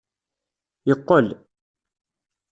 [0.87, 1.27] Yeqqel.